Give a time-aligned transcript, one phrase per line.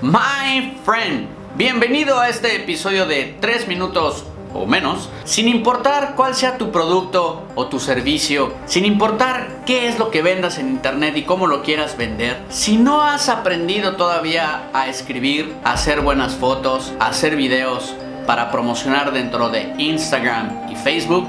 [0.00, 4.22] My friend, bienvenido a este episodio de 3 minutos
[4.54, 9.98] o menos, sin importar cuál sea tu producto o tu servicio, sin importar qué es
[9.98, 14.70] lo que vendas en internet y cómo lo quieras vender, si no has aprendido todavía
[14.72, 17.92] a escribir, a hacer buenas fotos, a hacer videos
[18.24, 21.26] para promocionar dentro de Instagram y Facebook,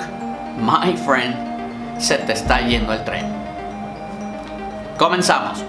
[0.60, 3.26] my friend, se te está yendo el tren.
[5.00, 5.66] Comenzamos.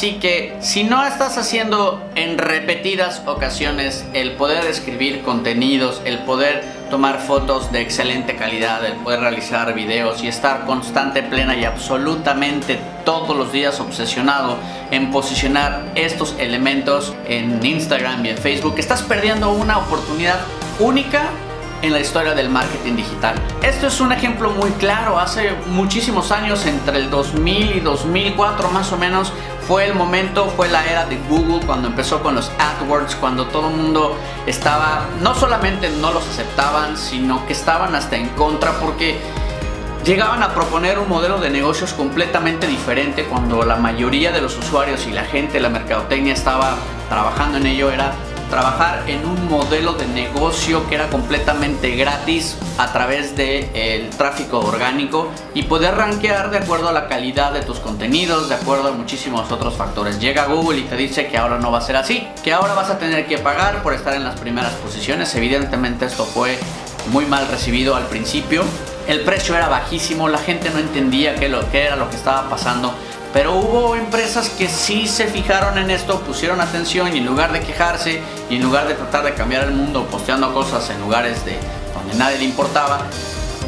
[0.00, 6.64] Así que si no estás haciendo en repetidas ocasiones el poder escribir contenidos, el poder
[6.88, 12.78] tomar fotos de excelente calidad, el poder realizar videos y estar constante, plena y absolutamente
[13.04, 14.56] todos los días obsesionado
[14.90, 20.40] en posicionar estos elementos en Instagram y en Facebook, estás perdiendo una oportunidad
[20.78, 21.24] única
[21.82, 23.34] en la historia del marketing digital.
[23.62, 25.18] Esto es un ejemplo muy claro.
[25.18, 29.32] Hace muchísimos años, entre el 2000 y 2004 más o menos,
[29.66, 33.68] fue el momento, fue la era de Google cuando empezó con los AdWords, cuando todo
[33.68, 39.20] el mundo estaba, no solamente no los aceptaban, sino que estaban hasta en contra porque
[40.04, 45.06] llegaban a proponer un modelo de negocios completamente diferente cuando la mayoría de los usuarios
[45.06, 46.76] y la gente, la mercadotecnia estaba
[47.08, 48.14] trabajando en ello, era
[48.50, 54.58] trabajar en un modelo de negocio que era completamente gratis a través del el tráfico
[54.58, 58.92] orgánico y poder rankear de acuerdo a la calidad de tus contenidos, de acuerdo a
[58.92, 60.18] muchísimos otros factores.
[60.18, 62.90] Llega Google y te dice que ahora no va a ser así, que ahora vas
[62.90, 65.34] a tener que pagar por estar en las primeras posiciones.
[65.34, 66.58] Evidentemente esto fue
[67.12, 68.64] muy mal recibido al principio.
[69.06, 72.48] El precio era bajísimo, la gente no entendía qué, lo, qué era lo que estaba
[72.48, 72.94] pasando
[73.32, 77.60] pero hubo empresas que sí se fijaron en esto, pusieron atención y en lugar de
[77.60, 81.56] quejarse y en lugar de tratar de cambiar el mundo posteando cosas en lugares de
[81.94, 83.06] donde nadie le importaba,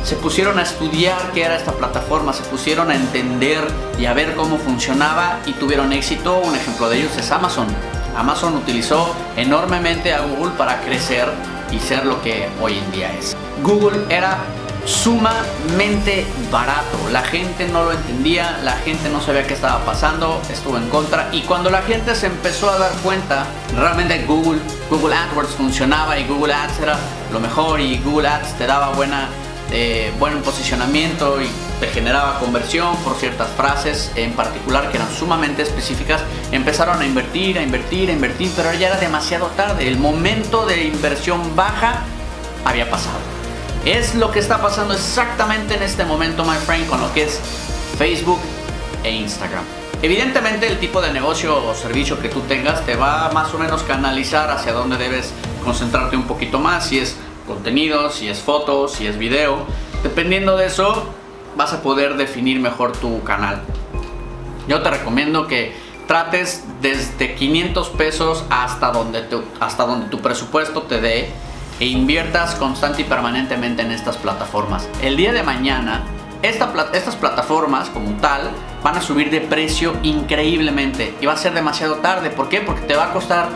[0.04, 3.64] se pusieron a estudiar qué era esta plataforma, se pusieron a entender
[3.98, 6.40] y a ver cómo funcionaba y tuvieron éxito.
[6.40, 7.68] Un ejemplo de ellos es Amazon.
[8.16, 11.28] Amazon utilizó enormemente a Google para crecer
[11.70, 13.36] y ser lo que hoy en día es.
[13.62, 14.38] Google era
[14.84, 16.98] sumamente barato.
[17.10, 21.28] La gente no lo entendía, la gente no sabía qué estaba pasando, estuvo en contra.
[21.32, 24.60] Y cuando la gente se empezó a dar cuenta, realmente Google,
[24.90, 26.98] Google AdWords funcionaba y Google Ads era
[27.32, 29.28] lo mejor y Google Ads te daba buena,
[29.70, 31.48] eh, buen posicionamiento y
[31.80, 36.22] te generaba conversión por ciertas frases en particular que eran sumamente específicas,
[36.52, 39.88] empezaron a invertir, a invertir, a invertir, pero ya era demasiado tarde.
[39.88, 42.02] El momento de inversión baja
[42.64, 43.31] había pasado.
[43.84, 47.40] Es lo que está pasando exactamente en este momento, my friend, con lo que es
[47.98, 48.38] Facebook
[49.02, 49.64] e Instagram.
[50.02, 53.82] Evidentemente el tipo de negocio o servicio que tú tengas te va más o menos
[53.82, 55.32] canalizar hacia dónde debes
[55.64, 59.66] concentrarte un poquito más, si es contenido, si es fotos, si es video.
[60.04, 61.08] Dependiendo de eso,
[61.56, 63.62] vas a poder definir mejor tu canal.
[64.68, 65.76] Yo te recomiendo que
[66.06, 69.24] trates desde 500 pesos hasta donde,
[69.58, 71.32] hasta donde tu presupuesto te dé
[71.82, 74.88] e inviertas constante y permanentemente en estas plataformas.
[75.02, 76.04] El día de mañana,
[76.40, 78.52] estas plataformas como tal
[78.84, 82.30] van a subir de precio increíblemente y va a ser demasiado tarde.
[82.30, 82.60] ¿Por qué?
[82.60, 83.48] Porque te va a costar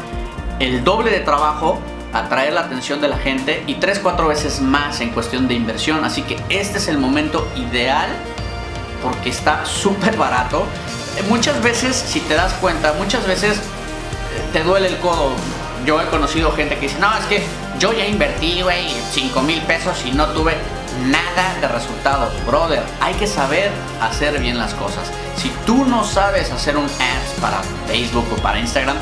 [0.58, 1.78] el doble de trabajo
[2.12, 6.04] atraer la atención de la gente y 3-4 veces más en cuestión de inversión.
[6.04, 8.08] Así que este es el momento ideal
[9.04, 10.64] porque está súper barato.
[11.28, 13.60] Muchas veces, si te das cuenta, muchas veces
[14.52, 15.30] te duele el codo
[15.86, 17.42] yo he conocido gente que dice, no, es que
[17.78, 20.54] yo ya invertí, güey, 5 mil pesos y no tuve
[21.06, 22.32] nada de resultados.
[22.46, 23.70] Brother, hay que saber
[24.00, 25.10] hacer bien las cosas.
[25.36, 28.96] Si tú no sabes hacer un ads para Facebook o para Instagram,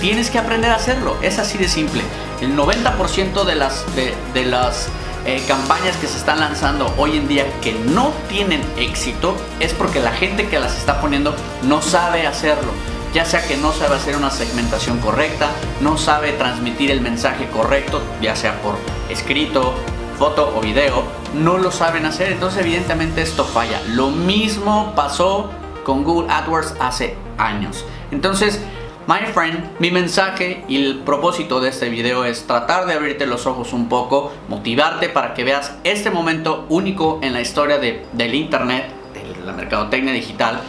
[0.00, 1.16] tienes que aprender a hacerlo.
[1.22, 2.02] Es así de simple.
[2.40, 4.88] El 90% de las, de, las
[5.24, 10.00] eh, campañas que se están lanzando hoy en día que no tienen éxito es porque
[10.00, 12.72] la gente que las está poniendo no sabe hacerlo
[13.16, 15.48] ya sea que no sabe hacer una segmentación correcta,
[15.80, 18.76] no sabe transmitir el mensaje correcto, ya sea por
[19.08, 19.72] escrito,
[20.18, 21.02] foto o video,
[21.32, 23.80] no lo saben hacer, entonces evidentemente esto falla.
[23.88, 25.50] Lo mismo pasó
[25.82, 27.86] con Google AdWords hace años.
[28.10, 28.60] Entonces,
[29.06, 33.46] my friend, mi mensaje y el propósito de este video es tratar de abrirte los
[33.46, 38.34] ojos un poco, motivarte para que veas este momento único en la historia de, del
[38.34, 40.60] Internet, de la mercadotecnia digital,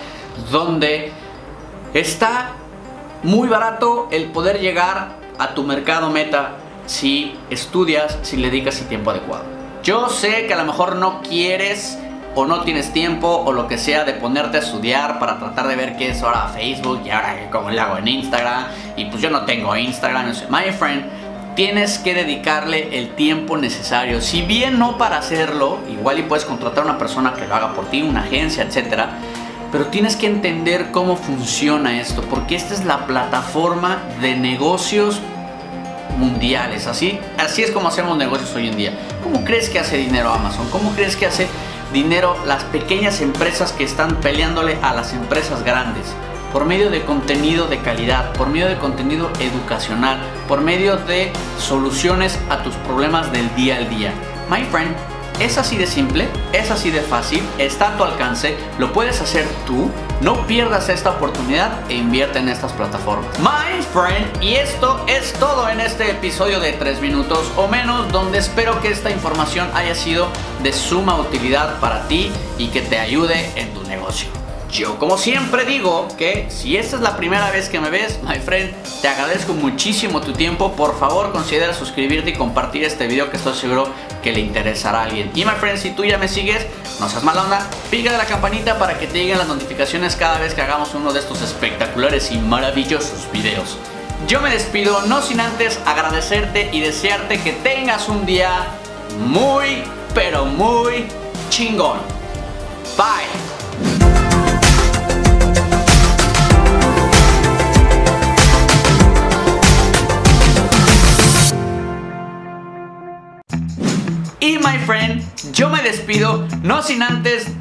[0.50, 1.12] donde
[1.97, 2.49] Está
[3.23, 6.51] muy barato el poder llegar a tu mercado meta
[6.85, 9.45] si estudias, si le dedicas el tiempo adecuado.
[9.81, 11.97] Yo sé que a lo mejor no quieres
[12.35, 15.75] o no tienes tiempo o lo que sea de ponerte a estudiar para tratar de
[15.75, 18.65] ver qué es ahora Facebook y ahora cómo le hago en Instagram
[18.95, 21.03] y pues yo no tengo Instagram, my friend,
[21.55, 24.21] tienes que dedicarle el tiempo necesario.
[24.21, 27.73] Si bien no para hacerlo, igual y puedes contratar a una persona que lo haga
[27.73, 29.17] por ti, una agencia, etcétera.
[29.72, 35.19] Pero tienes que entender cómo funciona esto, porque esta es la plataforma de negocios
[36.18, 36.88] mundiales.
[36.88, 38.94] Así, así es como hacemos negocios hoy en día.
[39.24, 40.69] ¿Cómo crees que hace dinero Amazon?
[40.69, 41.48] ¿Cómo crees que hace
[41.94, 46.14] dinero las pequeñas empresas que están peleándole a las empresas grandes?
[46.52, 50.18] por medio de contenido de calidad, por medio de contenido educacional,
[50.48, 54.14] por medio de soluciones a tus problemas del día al día.
[54.50, 54.96] My friend,
[55.39, 59.45] es así de simple, es así de fácil, está a tu alcance, lo puedes hacer
[59.66, 59.89] tú.
[60.19, 63.38] No pierdas esta oportunidad e invierte en estas plataformas.
[63.39, 68.39] My friend, y esto es todo en este episodio de 3 minutos o menos, donde
[68.39, 70.28] espero que esta información haya sido
[70.63, 74.30] de suma utilidad para ti y que te ayude en tu negocio.
[74.72, 78.38] Yo como siempre digo que si esta es la primera vez que me ves, my
[78.40, 80.74] friend, te agradezco muchísimo tu tiempo.
[80.74, 83.90] Por favor considera suscribirte y compartir este video que estoy seguro
[84.22, 85.31] que le interesará a alguien.
[85.34, 86.66] Y my friend, si tú ya me sigues,
[87.00, 90.54] no seas mala onda, pica la campanita para que te lleguen las notificaciones cada vez
[90.54, 93.78] que hagamos uno de estos espectaculares y maravillosos videos.
[94.28, 98.68] Yo me despido no sin antes agradecerte y desearte que tengas un día
[99.19, 99.84] muy,
[100.14, 101.06] pero muy
[101.50, 102.00] chingón.
[102.98, 103.56] Bye.
[114.39, 117.48] Y my friend, yo me despido, no sin antes...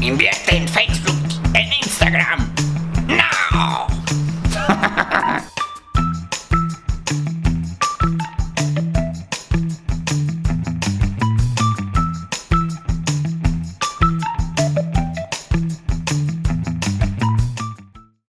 [0.00, 1.11] Invierte en Facebook